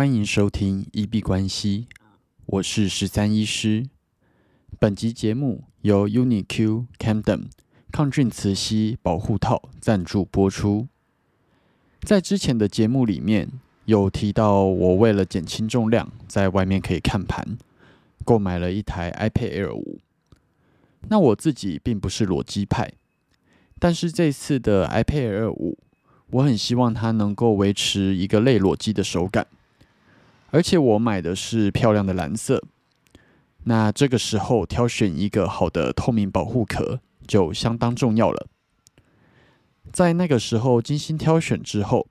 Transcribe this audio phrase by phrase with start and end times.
[0.00, 1.86] 欢迎收听一币关系，
[2.46, 3.86] 我是十三医师。
[4.78, 7.48] 本集节目由 UniQ Camden
[7.92, 10.88] 抗菌磁吸保护套赞助播出。
[12.00, 13.50] 在之前的节目里面
[13.84, 17.58] 有提到，我为了减轻重量，在外面可以看盘，
[18.24, 19.98] 购买了一台 iPad Air 五。
[21.10, 22.90] 那我自己并不是裸机派，
[23.78, 25.76] 但是这次的 iPad Air 五，
[26.30, 29.46] 我很希望它能够维持一个类裸机的手感。
[30.50, 32.62] 而且我买的是漂亮的蓝色，
[33.64, 38.48] 那这个时候挑选一个好的透明保护壳就相当重要了。
[39.92, 42.08] 在那个时候精心挑选之后，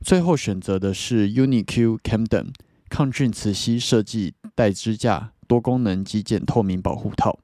[0.00, 2.48] 最后选择的是 UniQ Camden
[2.88, 7.38] 抗菌磁吸设计带支架多功能极简透明保护套。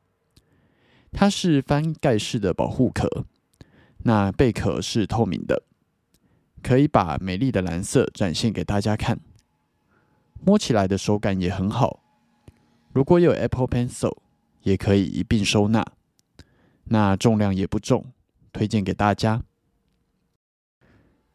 [1.12, 3.24] 它是翻盖式的保护壳，
[4.04, 5.64] 那贝壳是透明的，
[6.62, 9.18] 可以把美丽的蓝色展现给大家看。
[10.44, 12.00] 摸起来的手感也很好，
[12.92, 14.16] 如果有 Apple Pencil，
[14.62, 15.84] 也可以一并收纳。
[16.84, 18.06] 那重量也不重，
[18.52, 19.42] 推荐给大家。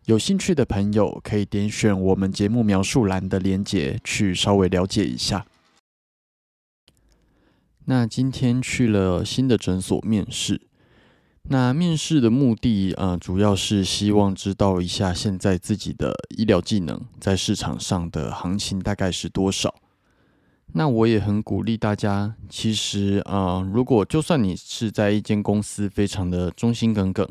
[0.06, 5.46] 有兴趣的朋友可以点选我们节目描述栏的链接去稍微了解一下。
[7.86, 10.62] 那今天去了新的诊所面试。
[11.48, 19.76] 那面试的目的啊，主要是希望知道一下现在自己的医疗技能在市场上的行情大概是多少。
[20.74, 27.30] 那我也很鼓励大家，其实啊，如果就算你是在一间公司非常的忠心耿耿，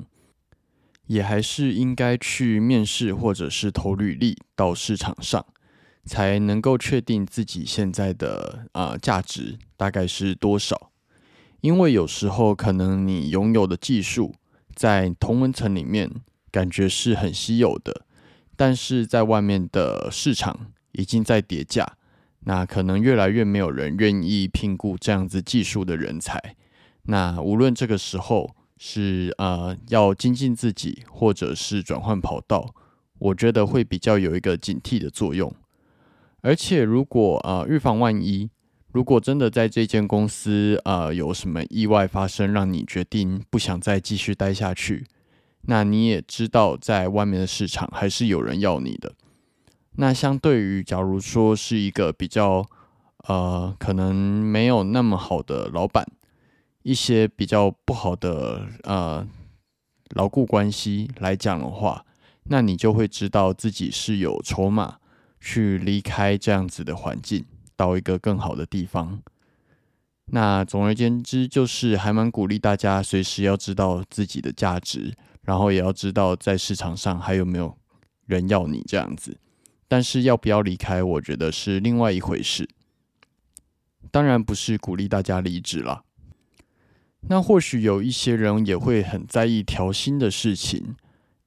[1.09, 5.45] 也还是应该去面试或者是投履历到市场上，
[6.07, 10.93] 才能够确定自己现在的啊价值大概是多少。
[11.65, 14.35] 因为有时候可能你拥有的技术
[14.75, 16.11] 在同文层里面
[16.51, 18.05] 感觉是很稀有的，
[18.55, 21.97] 但是在外面的市场已经在叠价，
[22.41, 26.55] 那可能越来越没有人愿意聘雇这样子技术的人才。
[27.05, 32.75] 那无论这个时候是呃要精进自己，或者是转换跑道，
[33.19, 35.51] 我觉得会比较有一个警惕的作用。
[36.43, 38.51] 而且如果呃预防万一。
[38.95, 45.05] 如果真的在这间公司，呃，有什么意外发生，让你决定不想再继续待下去，
[45.63, 49.13] 那你也知道，在外面的市场还是有人要你的。
[49.97, 52.65] 那相对于，假如说是一个比较，
[53.27, 56.07] 呃，可能没有那么好的老板，
[56.85, 59.27] 一些比较不好的，呃，
[60.11, 62.07] 牢固关系来讲的话，
[62.45, 64.99] 那你就会知道自己是有筹码
[65.41, 67.45] 去离开这样子的环境。
[67.85, 69.21] 到一个更好的地方。
[70.27, 77.77] 那总而言之，就是还蛮鼓励大家随时要知道自己的价值，然后也要知道在市场上还有没有
[78.25, 79.37] 人要你这样子。
[79.87, 82.67] 但是要不要离开，我觉得是另外一回事。
[84.11, 86.05] 当然不是鼓励大家离职了。
[87.29, 90.97] 那或许有一些人也会很在意调薪的事情。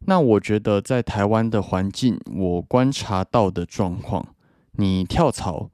[0.02, 4.36] 那我觉得在台湾的环境，我观察到的状况，
[4.74, 5.72] 你跳槽。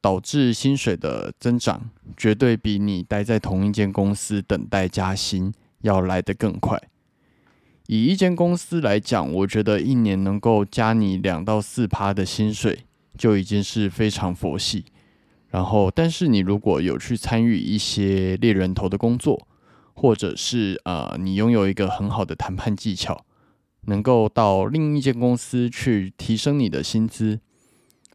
[0.00, 5.52] 导致薪水的增长，绝对比你待在同一间公司等待加薪
[5.82, 6.80] 要来得更快。
[7.86, 12.84] 以一间公司来讲，我觉得一年能够加你两到四趴的薪水，
[13.18, 14.84] 就已经是非常佛系。
[15.48, 19.48] 然后，但是你如果有去参与一些猎人头的工作，
[19.92, 23.24] 或者是呃，你拥有一个很好的谈判技巧，
[23.86, 27.40] 能够到另一间公司去提升你的薪资。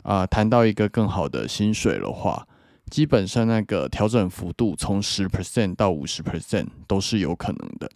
[0.05, 2.47] 啊，谈到一个更好的薪水的话，
[2.91, 7.89] 基本上那个调整幅度从十 percent 到五十 percent 都是有可能的。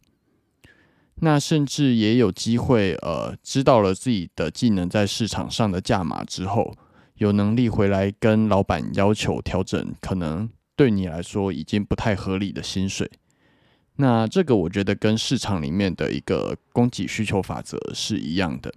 [1.21, 6.73] 那甚至也有机会，呃，知道了自己的技能在市场上的价码之后，
[7.15, 13.11] 有能力回来跟老板要求调整，可能对你来说已经不太合理的薪水。
[13.97, 18.73] 那这个我觉得跟市场里面的一个供给需求法则是一样的。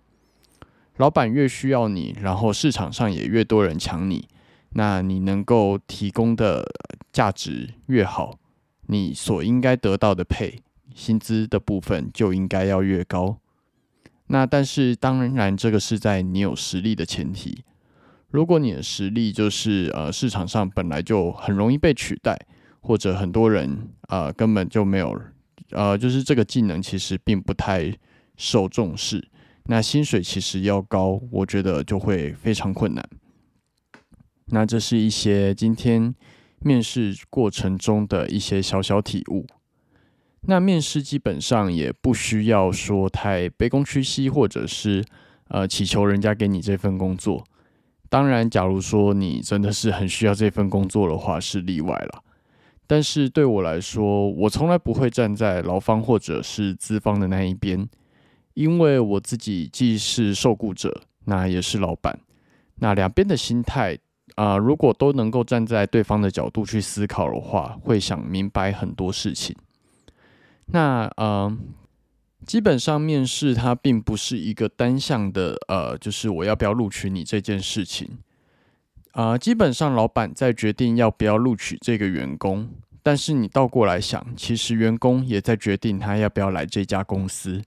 [0.97, 4.29] 老板越需要你，然后市场上也越多人抢你，
[4.71, 6.65] 那你能够提供的
[7.13, 8.39] 价值越好，
[8.87, 10.63] 你所应该得到的配
[10.95, 13.39] 薪资的部分就应该要越高。
[14.27, 17.65] 那但是当然，这个是在你有实力的前提。
[18.31, 22.39] 如果你的实力就是呃市场上本来就很容易被取代，
[22.81, 25.21] 或者很多人呃根本就没有
[25.71, 27.93] 呃就是这个技能其实并不太
[28.37, 29.27] 受重视。
[29.67, 33.09] 那薪水其实要高，我觉得就会非常困难。
[34.47, 36.15] 那这是一些今天
[36.61, 39.47] 面试过程中的一些小小体悟。
[40.43, 45.05] 那面试基本上也不需要说太卑躬屈膝，或者是
[45.49, 47.45] 呃祈求人家给你这份工作。
[48.09, 52.25] 当然，假如说你真的是很需要这份工作的话，是例外了。
[52.87, 57.89] 但是对我来说，我从来不会站在劳方或者是资方的那一边，
[58.55, 62.19] 因为我自己既是受雇者，那也是老板。
[62.77, 63.99] 那两边的心态
[64.35, 69.55] 啊，如果都能够站在对方的角度去思考的话，会想明白很多事情。
[70.67, 71.57] 那呃，
[72.47, 78.19] 基本上面试它并不是一个单向的，呃，就是我要不要录取你这件事情。
[79.13, 82.71] 啊，基本上老板在决定要不要录取这个员工，
[83.03, 87.63] 但是你倒过来想，其实员工也在决定他要不要来这家公司。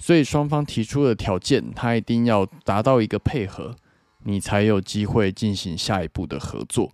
[0.00, 3.76] 所以双方提出的条件，他一定要达到一个配合，
[4.24, 6.90] 你才有机会进行下一步的合作。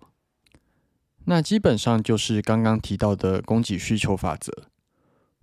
[1.25, 4.51] 那基本上就是刚刚提到的供给需求法则。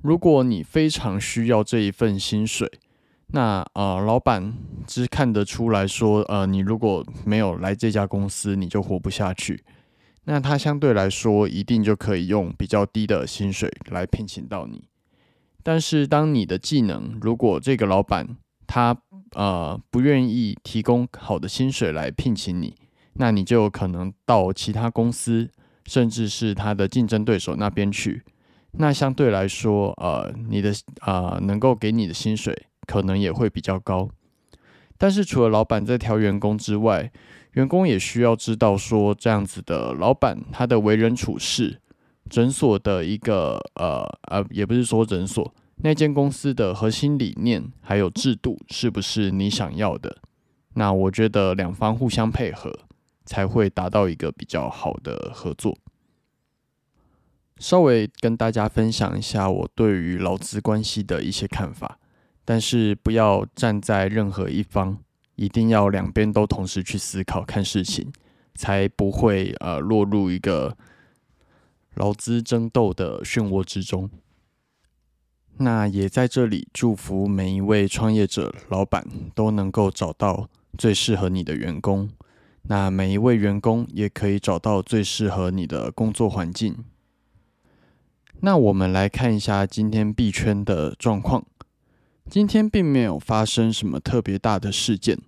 [0.03, 2.71] 如果你非常需要这一份薪水，
[3.29, 4.55] 那呃，老板
[4.87, 9.65] 只看得出来说，呃，你如果没有来这家公司，你就活不下去。
[10.25, 14.85] 那他相对来说，一定就可以用比较低的薪水来聘请到你。
[15.65, 18.97] 但是，当你的技能如果这个老板他
[19.33, 22.77] 呃不愿意提供好的薪水来聘请你，
[23.15, 25.51] 那你就可能到其他公司，
[25.87, 28.23] 甚至是他的竞争对手那边去。
[28.73, 30.71] 那相对来说，呃，你的
[31.01, 34.11] 啊，能够给你的薪水可能也会比较高。
[34.99, 37.11] 但是除了老板在挑员工之外，
[37.53, 41.81] 员工也需要知道说，这样子的老板他的为人处事，
[42.31, 50.17] 诊所的一个呃呃，也不是说诊所那间公司的核心理念还有制度是不是你想要的？
[50.75, 52.73] 那我觉得两方互相配合，
[53.25, 55.76] 才会达到一个比较好的合作。
[57.59, 61.99] 稍微跟大家分享一下我对于劳资关系的一些看法，
[62.44, 64.99] 但是不要站在任何一方，
[65.37, 68.12] 一定要两边都同时去思考看事情，
[68.55, 70.77] 才不会呃落入一个
[71.94, 74.11] 劳资争斗的漩涡之中。
[75.58, 82.11] 那也在这里祝福每一位创业者、老板都能够找到最适合你的员工，
[82.62, 86.85] 那每一位员工也可以找到最适合你的工作环境。
[88.41, 91.46] 那我们来看一下今天币圈的状况。
[92.29, 95.19] 今天并没有发生什么特别大的事件。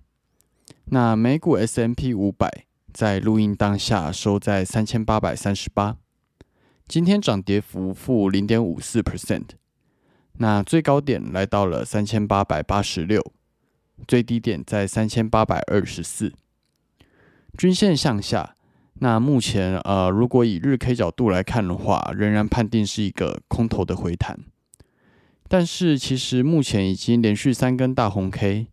[0.85, 5.97] 那美股 S M P 五百在录音当下收在三千八百三十八，
[6.87, 9.43] 今天涨跌幅负零点五四 percent。
[10.39, 13.21] 那最高点来到了三千八百八十六，
[14.07, 16.31] 最低点在三千八百二十四，
[17.57, 18.55] 均线向下。
[18.99, 24.39] 那目前，呃，如果以日 K 角度来看的话，仍然判定是一个空头的回弹。
[25.47, 28.67] 但是，其实目前已经连续三根大红 K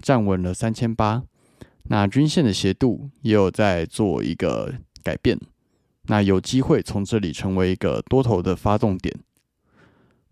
[0.00, 1.24] 站稳了三千八，
[1.84, 5.38] 那均线的斜度也有在做一个改变，
[6.08, 9.14] 那有机会从这里成为一个多头的发动点。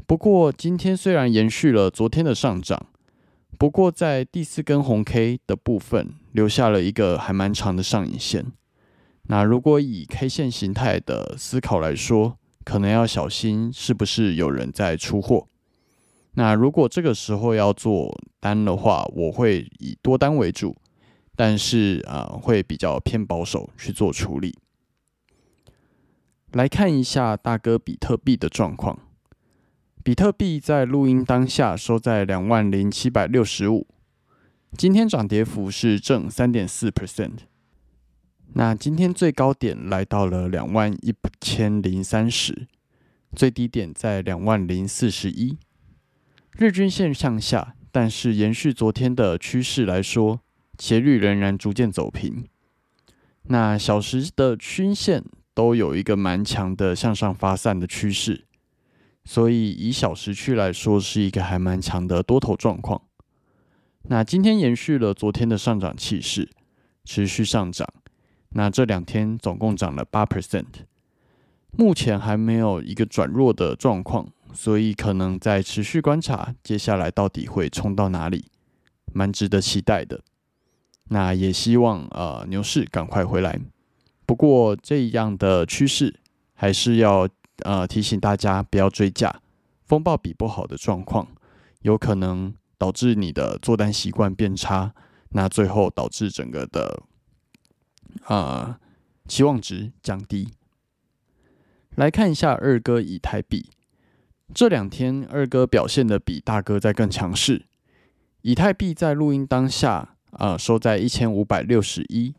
[0.06, 2.86] 不过，今天虽然延续了昨天的上涨，
[3.58, 8.52] 不过在第四根红 K 的部分留下了一个还蛮长的上影线。
[9.28, 15.48] 那如果以 K 线形态的思考来说，可能要小心是不是有人在出货。
[16.34, 20.76] 那如果这个时候要做单的话，我会以多单为主，
[21.34, 24.54] 但是啊会比较偏保守去做处理。
[26.54, 28.96] 来看一下大哥比特币的状况，
[30.04, 33.88] 比特币在录音当下收在两万零七百六十五，
[34.78, 37.38] 今天涨跌幅是正三点四 percent。
[38.52, 42.68] 那今天最高点来到了两万一千零三十，
[43.34, 45.58] 最低点在两万零四十一，
[46.52, 50.40] 日均线向下，但是延续昨天的趋势来说，
[50.78, 52.46] 斜率仍然逐渐走平。
[53.48, 58.44] 那小时的均线都有一个蛮强的向上发散的趋势，
[59.24, 63.00] 所以以小时区来说，是一个还蛮强的多头状况。
[64.08, 66.50] 那今天延续了昨天的上涨气势，
[67.04, 67.88] 持续上涨。
[68.50, 70.66] 那这两天总共涨了八 percent，
[71.70, 78.46] 目前还没有一个转弱的状况，所以可能在持续观察，接下来到底会冲到哪里，
[79.12, 80.20] 蛮值得期待的。
[81.08, 83.58] 那也希望呃牛市赶快回来。
[84.26, 86.18] 不过这样的趋势
[86.54, 87.28] 还是要
[87.62, 89.40] 呃提醒大家不要追价，
[89.84, 91.28] 风暴比不好的状况，
[91.82, 94.94] 有可能导致你的做单习惯变差，
[95.30, 97.02] 那最后导致整个的。
[98.26, 98.78] 啊，
[99.26, 100.52] 期望值降低。
[101.96, 103.70] 来看一下二哥以太币，
[104.54, 107.66] 这两天二哥表现的比大哥在更强势。
[108.42, 112.34] 以太币在录音当下啊，收在一千五百六十一，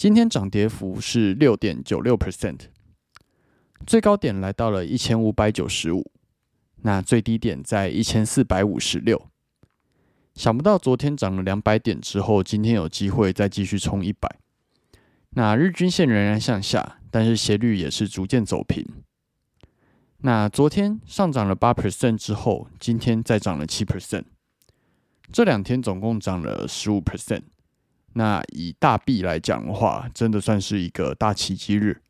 [0.00, 2.58] 今天涨跌幅是六点九六 percent，
[3.86, 6.10] 最高点来到了一千五百九十五，
[6.76, 9.28] 那最低点在一千四百五十六。
[10.34, 14.38] 想不到昨天涨了两百点之后，今天有机会再继续冲一百。
[15.32, 18.82] 那日均线仍然向下，但是斜率也是逐渐走平。
[20.22, 24.24] 那昨天上涨了八 percent 之后，今天再涨了七 percent，
[25.30, 27.42] 这两天总共涨了十五 percent。
[28.14, 32.02] 那以大币来讲的话，真的算是一个大奇迹日。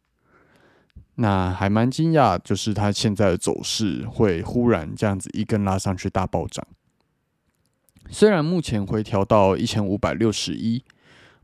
[1.16, 6.66] 那还蛮惊讶，就是它现在的走势会忽然这样子一根拉上去大暴涨。
[8.08, 10.82] 虽然目前回调到一千五百六十一，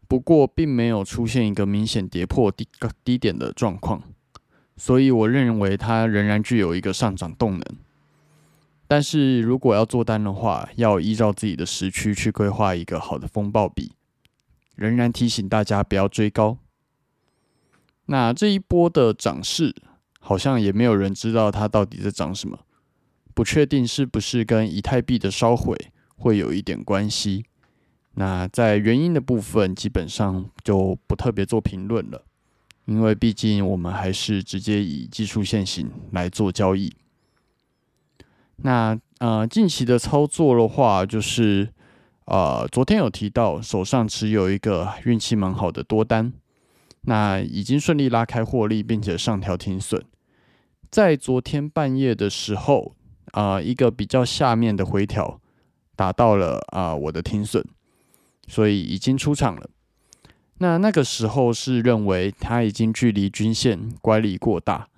[0.09, 2.67] 不过并没有出现一个明显跌破低
[3.05, 4.03] 低点的状况，
[4.79, 7.63] 所以我认为它仍然具有一个上涨动能。
[8.89, 13.93] 但是如果要做单的话，要依照自己的时区去规划一个好的风暴比。
[14.77, 16.59] 仍然提醒大家不要追高。
[18.07, 19.75] 那这一波的涨势，
[20.21, 22.61] 好像也没有人知道它到底在涨什么，
[23.35, 25.77] 不确定是不是跟以太币的烧毁。
[26.19, 27.45] 会有一点关系。
[28.15, 32.25] 那在原因的部分，基本上就不特别做评论了，
[32.87, 36.91] 因为毕竟我们还是直接以技术线型来做交易。
[38.57, 41.69] 那呃，近期的操作的话，就是
[42.27, 46.33] 呃，昨天有提到手上持有一个运气蛮好的多单，
[47.03, 50.05] 那已经顺利拉开获利，并且上调停损。
[50.91, 52.95] 在昨天半夜的时候，
[53.33, 55.41] 啊，一个比较下面的回调。
[55.99, 57.65] 达到了啊，我的停损，
[58.47, 59.71] 所以已经出场了。
[60.59, 64.89] 那那个时候是认为它已经距离均线乖离过大，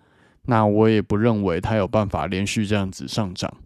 [0.46, 3.58] 那我也不认为它有办法连续这样子上涨，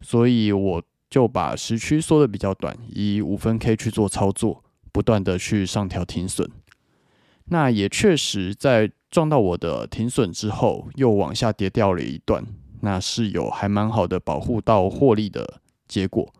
[0.00, 0.82] 所以我
[1.12, 6.50] 就把时区缩的比较短，以五分 K 去做操作，不断的去上调停损。
[7.44, 12.42] 那也确实在撞到我的停损之后，又往下跌掉了一段，
[12.80, 16.32] 那是有还蛮好的保护到获利的结果。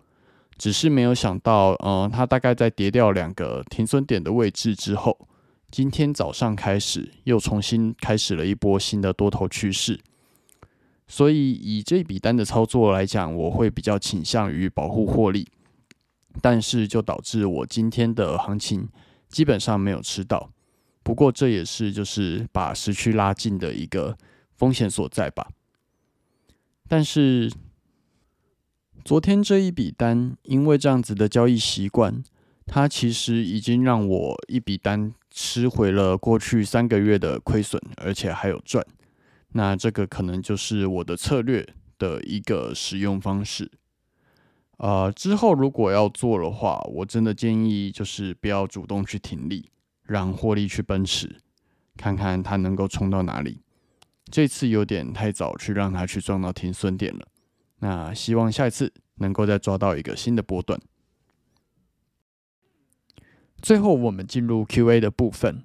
[0.57, 5.29] 只是没有想到，嗯，它大概在跌掉两个停损点的位置之后，
[5.71, 10.01] 今天早上开始又重新开始了一波新的多头趋势。
[11.13, 15.47] 所以以这笔单的操作来讲，我会比较倾向于保护获利，
[16.41, 18.89] 但是就导致我今天的行情
[19.29, 20.51] 基本上没有吃到。
[21.03, 24.17] 不过这也是就是把时区拉近的一个
[24.57, 25.51] 风险所在吧。
[26.89, 27.53] 但是。
[29.05, 32.23] 昨天这一笔单，因为这样子的交易习惯，
[32.67, 38.87] 它其实已经让我一笔单吃回了过去三个月的亏损，而且还有赚。
[39.53, 41.67] 那这个可能就是我的策略
[41.99, 43.71] 的一个使用方式。
[44.79, 49.71] 呃，之后如果要做的话，我真的建议就是不要主动去停利，
[50.03, 51.37] 让获利去奔驰，
[51.97, 53.63] 看看它能够冲到哪里。
[54.31, 57.29] 这次有点太早去让它去撞到停损点了。
[57.81, 60.81] 那希望下一次能够再抓到一个新的波段。
[63.61, 65.65] 最后，我们进入 Q&A 的部分。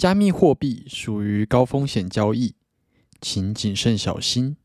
[0.00, 2.54] 加密货币属于高风险交易，
[3.20, 4.56] 请谨慎小心。